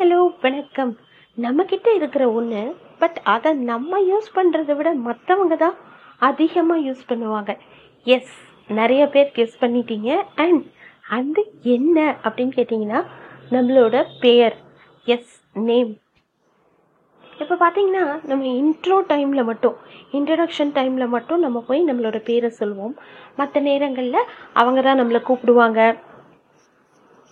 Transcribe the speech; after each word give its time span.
Hello 0.00 0.18
வணக்கம். 0.44 0.92
நம்மக்கிட்ட 1.38 1.88
இருக்கிற 1.96 2.24
ஒன்று 2.36 2.60
பட் 3.00 3.18
அதை 3.32 3.50
நம்ம 3.70 3.98
யூஸ் 4.10 4.28
பண்ணுறதை 4.36 4.74
விட 4.76 4.90
மற்றவங்க 5.08 5.56
தான் 5.62 5.76
அதிகமாக 6.28 6.84
யூஸ் 6.86 7.02
பண்ணுவாங்க. 7.10 7.50
எஸ் 8.14 8.32
நிறைய 8.78 9.02
பேர் 9.14 9.34
கெஸ் 9.38 9.60
பண்ணிட்டீங்க. 9.62 10.10
அண்ட் 10.44 10.64
அது 11.18 11.42
என்ன 11.76 11.98
அப்படின்னு 12.24 12.56
கேட்டிங்கன்னா 12.58 13.00
நம்மளோட 13.54 14.04
பெயர். 14.24 14.56
எஸ் 15.06 15.34
நேம் 15.68 15.92
இப்போ 17.42 17.54
பார்த்தீங்கன்னா 17.64 18.06
நம்ம 18.30 18.42
இன்ட்ரோ 18.62 18.98
டைமில் 19.12 19.48
மட்டும் 19.50 19.76
இன்ட்ரடக்ஷன் 20.18 20.74
டைமில் 20.78 21.14
மட்டும் 21.16 21.44
நம்ம 21.46 21.62
போய் 21.70 21.88
நம்மளோட 21.90 22.20
பேரை 22.30 22.50
சொல்லுவோம் 22.60 22.94
மற்ற 23.40 23.60
நேரங்களில் 23.68 24.28
அவங்க 24.60 24.80
தான் 24.88 25.02
நம்மளை 25.02 25.22
கூப்பிடுவாங்க. 25.28 25.82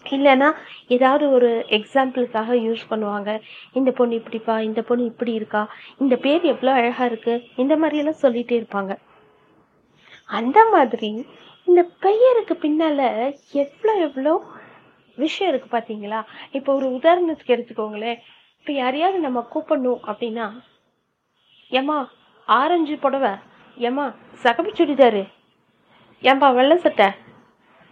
இல்லைன்னா 0.07 0.49
ஏதாவது 0.95 1.25
ஒரு 1.37 1.51
எக்ஸாம்பிளுக்காக 1.79 2.55
யூஸ் 2.67 2.83
பண்ணுவாங்க. 2.91 3.31
இந்த 3.79 3.91
பொண்ணு 3.99 4.19
இப்படிப்பா 4.21 4.55
இந்த 4.69 4.81
பொண்ணு 4.89 5.05
இப்படி 5.13 5.33
இருக்கா 5.41 5.63
இந்த 6.03 6.15
பேர் 6.25 6.45
எவ்வளோ 6.53 6.73
அழகாக 6.81 7.09
இருக்குது 7.11 7.45
இந்த 7.63 7.77
மாதிரியெல்லாம் 7.83 8.23
சொல்லிகிட்டே 8.25 8.57
இருப்பாங்க. 8.61 8.95
அந்த 10.39 10.59
மாதிரி 10.75 11.11
இந்த 11.69 11.83
பெயருக்கு 12.05 12.55
பின்னால் 12.65 13.07
எவ்வளோ 13.65 13.95
எவ்வளோ 14.07 14.35
விஷயம் 15.19 15.51
இருக்குது 15.51 15.75
பார்த்தீங்களா 15.77 16.21
இப்போ 16.57 16.71
ஒரு 16.79 16.87
உதாரணத்துக்கு 16.99 17.55
எடுத்துக்கோங்களேன். 17.57 18.19
இப்போ 18.59 18.73
யாரையாவது 18.83 19.19
நம்ம 19.27 19.41
கூப்பிடணும் 19.53 20.03
அப்படின்னா 20.11 20.47
ஏம்மா 21.81 21.99
ஆரஞ்சு 22.49 22.95
புடவை 23.05 23.33
ஏம்மா 23.77 24.05
சகப்பு 24.45 24.71
சுடிதாரு 24.79 25.25
ஏம்பா 26.23 26.49
வெள்ளை 26.59 26.77
சட்டை 26.85 27.09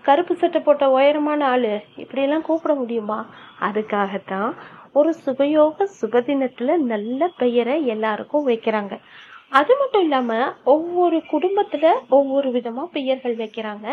கருப்பு 0.06 0.34
சட்டை 0.40 0.60
போட்ட 0.60 0.84
உயரமான 0.96 1.40
ஆள். 1.54 1.72
இப்படியெல்லாம் 2.02 2.46
கூப்பிட 2.48 2.72
முடியுமா? 2.80 3.18
அதுக்காகத்தான் 3.66 4.50
ஒரு 4.98 5.10
சுபயோக 5.24 5.86
சுபதினத்தில் 6.00 6.74
நல்ல 6.92 7.28
பெயரை 7.40 7.76
எல்லாருக்கும் 7.94 8.46
வைக்கிறாங்க. 8.50 8.94
அது 9.58 9.72
மட்டும் 9.80 10.04
இல்லாமல் 10.06 10.52
ஒவ்வொரு 10.74 11.18
குடும்பத்தில் 11.32 11.90
ஒவ்வொரு 12.18 12.48
விதமாக 12.56 12.94
பெயர்கள் 12.96 13.36
வைக்கிறாங்க. 13.42 13.86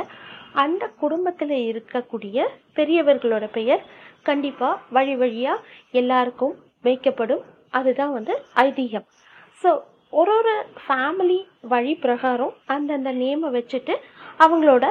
அந்த 0.64 0.84
குடும்பத்தில் 1.04 1.56
இருக்கக்கூடிய 1.70 2.46
பெரியவர்களோட 2.78 3.46
பெயர் 3.58 3.84
கண்டிப்பாக 4.30 4.82
வழி 4.98 5.16
வழியாக 5.22 5.64
எல்லாருக்கும் 6.02 6.56
வைக்கப்படும். 6.88 7.44
அதுதான் 7.78 8.14
வந்து 8.18 8.34
ஐதீகம். 8.66 9.06
ஸோ 9.62 9.72
ஒரு 10.20 10.32
ஒரு 10.40 10.54
ஃபேமிலி 10.84 11.40
வழி 11.74 11.94
பிரகாரம் 12.04 12.54
அந்தந்த 12.74 13.12
நேமை 13.22 13.50
வச்சுட்டு 13.58 13.94
அவங்களோட 14.46 14.86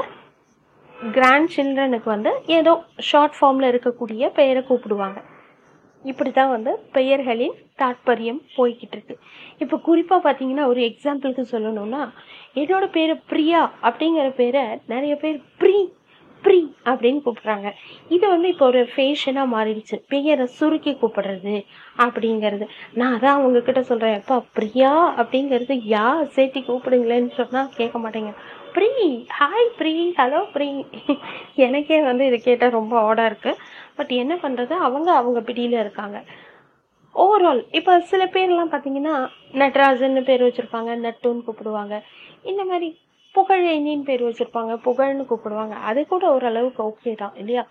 கிராண்ட் 1.11 1.53
சில்ட்ரனுக்கு 1.57 2.05
வந்து 2.05 2.33
ஏதோ 2.47 2.73
ஷார்ட் 2.97 3.37
ஃபார்மில் 3.41 3.71
இருக்கக்கூடிய 3.73 4.29
பெயரை 4.29 4.65
கூப்பிடுவாங்க. 4.69 5.19
இப்படி 6.05 6.31
தான் 6.31 6.51
வந்து 6.51 6.73
பெயர்களின் 6.93 7.57
தாற்பயம் 7.81 8.41
போய்கிட்டு 8.57 8.97
இருக்கு. 8.97 9.15
இப்போ 9.59 9.77
குறிப்பாக 9.79 10.33
பார்த்தீங்கன்னா 10.33 10.65
ஒரு 10.67 10.81
எக்ஸாம்பிளுக்கு 10.81 11.45
சொல்லணும்னா 11.51 12.03
என்னோட 12.55 12.87
பேர் 12.91 13.23
பிரியா 13.27 13.73
அப்படிங்கிற 13.83 14.35
பேரை 14.35 14.65
நிறைய 14.87 15.17
பேர் 15.17 15.43
ப்ரீ 15.59 15.77
ப்ரீ 15.77 15.77
அப்படின்னு 16.91 17.21
கூப்பிட்றாங்க. 17.25 17.69
இது 18.15 18.25
வந்து 18.29 18.49
இப்போ 18.53 18.67
ஒரு 18.73 18.81
ஃபேஷனாக 18.93 19.53
மாறிடுச்சு. 19.55 19.97
பெயரை 20.13 20.47
சுருக்கி 20.59 20.93
கூப்பிடுறது 21.03 21.57
அப்படிங்கிறது. 22.05 22.67
நான் 23.01 23.15
அதான் 23.17 23.39
அவங்கக்கிட்ட 23.39 23.83
சொல்கிறேன் 23.91 24.17
எப்பா 24.21 24.39
பிரியா 24.59 24.93
அப்படிங்கிறது 25.23 25.77
யா 25.95 26.07
சேர்த்தி 26.37 26.63
கூப்பிடுங்களேன்னு 26.69 27.33
சொன்னால் 27.41 27.73
கேட்க 27.79 27.99
மாட்டேங்க. 28.05 28.33
Free 28.77 28.91
hi 29.39 29.69
free 29.79 29.95
hello 30.21 30.41
free. 30.55 30.69
எனக்கே 31.67 31.99
வந்து 32.11 32.27
இது 32.31 32.39
கேட்டால் 32.49 32.77
ரொம்ப 32.79 32.95
ஆடாக 33.09 33.31
இருக்குது 33.31 33.61
பட் 33.99 34.13
என்ன 34.23 34.35
பண்ணுறது 34.45 34.75
அவங்க 34.87 35.09
அவங்க 35.21 35.41
பிடியில் 35.49 35.83
இருக்காங்க. 35.83 36.19
ஓவரால் 37.15 37.63
இப்போ 37.79 37.95
சில 38.11 38.23
பேர்லாம் 38.35 38.71
பார்த்தீங்கன்னா 38.75 39.15
நட்ராஜன்னு 39.63 40.23
பேர் 40.29 40.45
வச்சுருப்பாங்க. 40.47 40.93
நட்டுன்னு 41.07 41.47
கூப்பிடுவாங்க. 41.47 41.95
இந்த 42.51 42.63
மாதிரி 42.71 42.89
புகழேனின்னு 43.35 44.07
பேர் 44.09 44.27
வச்சுருப்பாங்க. 44.27 44.73
புகழ்னு 44.87 45.25
கூப்பிடுவாங்க. 45.31 45.75
அது 45.91 46.01
கூட 46.07 46.25
ஓரளவுக்கு 46.35 46.83
ஓகே 46.91 47.13
தான் 47.23 47.37
இல்லையா? 47.43 47.65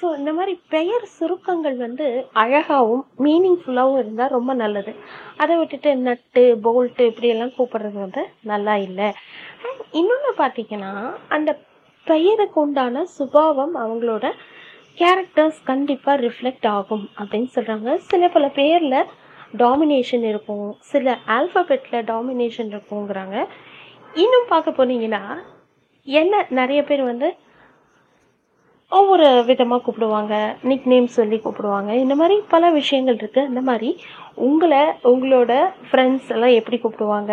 ஸோ 0.00 0.06
இந்த 0.18 0.30
மாதிரி 0.32 0.52
பெயர் 0.68 1.04
சுருக்கங்கள் 1.14 1.76
வந்து 1.76 2.06
அழகாகவும் 2.42 3.04
மீனிங்ஃபுல்லாகவும் 3.24 4.00
இருந்தால் 4.02 4.34
ரொம்ப 4.36 4.52
நல்லது. 4.54 4.92
அதை 5.42 5.54
விட்டுட்டு 5.56 5.90
நட்டு 6.08 6.42
போல்ட்டு 6.66 7.08
இப்படியெல்லாம் 7.10 7.56
கூப்பிடுறது 7.56 7.98
வந்து 8.04 8.22
நல்லா 8.42 8.74
இல்லை. 8.88 9.08
இன்னொன்று 10.00 10.32
பார்த்தீங்கன்னா 10.42 10.92
அந்த 11.28 11.50
பெயருக்கு 12.06 12.58
உண்டான 12.60 13.04
சுபாவம் 13.16 13.74
அவங்களோட 13.84 14.26
கேரக்டர்ஸ் 15.00 15.58
கண்டிப்பாக 15.64 16.22
ரிஃப்ளெக்ட் 16.26 16.68
ஆகும் 16.76 17.04
அப்படின்னு 17.18 17.50
சொல்கிறாங்க 17.56 17.90
சில 18.10 18.28
பல 18.28 18.46
பேரில் 18.58 19.00
டாமினேஷன் 19.62 20.24
இருக்கும். 20.30 20.68
சில 20.92 21.16
ஆல்ஃபபெட்டில் 21.36 22.06
டாமினேஷன் 22.12 22.70
இருக்குங்கிறாங்க. 22.74 23.36
இன்னும் 24.14 24.48
பார்க்க 24.48 24.70
போனீங்கன்னா 24.70 25.22
என்ன 26.06 26.46
நிறைய 26.50 26.82
பேர் 26.84 27.02
வந்து 27.02 27.28
ஒவ்வொரு 28.92 29.26
விதமாக 29.48 29.80
கூப்பிடுவாங்க 29.84 30.34
நிக் 30.68 30.86
நேம் 30.86 31.06
சொல்லி 31.16 31.36
கூப்பிடுவாங்க. 31.36 31.90
இந்த 32.02 32.14
மாதிரி 32.14 32.36
பல 32.52 32.70
விஷயங்கள் 32.76 33.18
இருக்குது 33.20 33.48
இந்த 33.50 33.60
மாதிரி 33.60 33.90
உங்களை 34.46 34.80
உங்களோட 35.10 35.52
ஃப்ரெண்ட்ஸ் 35.88 36.30
எல்லாம் 36.34 36.54
எப்படி 36.60 36.76
கூப்பிடுவாங்க? 36.76 37.32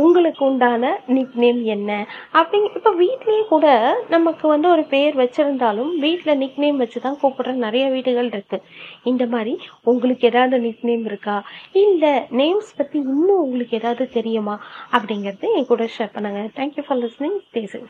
உங்களுக்கு 0.00 0.42
உண்டான 0.48 0.90
நிக் 1.16 1.34
நேம் 1.42 1.60
என்ன? 1.74 1.90
அப்படிங்க 2.38 2.68
இப்போ 2.78 2.92
வீட்லேயே 3.00 3.42
கூட 3.52 3.66
நமக்கு 4.14 4.44
வந்து 4.48 4.68
ஒரு 4.68 4.84
பேர் 4.92 5.18
வச்சுருந்தாலும் 5.22 5.90
வீட்டில் 6.04 6.40
நிக் 6.42 6.60
நேம் 6.64 6.80
வச்சு 6.84 7.00
தான் 7.00 7.20
கூப்பிட்ற 7.22 7.56
நிறைய 7.66 7.86
வீடுகள் 7.96 8.30
இருக்குது 8.34 8.64
இந்த 9.04 9.26
மாதிரி 9.26 9.54
உங்களுக்கு 9.92 10.26
ஏதாவது 10.32 10.58
நிக் 10.68 10.86
நேம் 10.90 11.04
இருக்கா? 11.04 11.36
இந்த 11.84 12.06
நேம்ஸ் 12.42 12.72
பற்றி 12.76 12.98
இன்னும் 12.98 13.42
உங்களுக்கு 13.44 13.76
ஏதாவது 13.76 14.06
தெரியுமா? 14.18 14.56
அப்படிங்கிறது 14.92 15.54
என் 15.58 15.70
கூட 15.74 15.86
ஷேர் 15.98 16.16
பண்ணுங்கள் 16.16 16.50
தேங்க்யூ 16.60 16.84
ஃபார் 16.88 17.02
லிஸ்னிங் 17.04 17.38
பேசுங்க 17.58 17.88